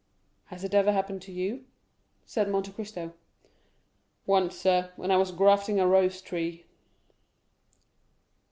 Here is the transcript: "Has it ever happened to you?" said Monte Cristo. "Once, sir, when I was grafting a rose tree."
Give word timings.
"Has 0.45 0.63
it 0.63 0.73
ever 0.73 0.91
happened 0.91 1.21
to 1.21 1.31
you?" 1.31 1.63
said 2.25 2.49
Monte 2.49 2.71
Cristo. 2.71 3.13
"Once, 4.25 4.57
sir, 4.57 4.91
when 4.95 5.11
I 5.11 5.17
was 5.17 5.31
grafting 5.31 5.79
a 5.79 5.85
rose 5.85 6.23
tree." 6.23 6.65